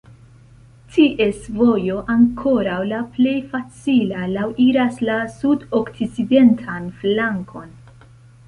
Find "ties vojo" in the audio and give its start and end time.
0.93-1.97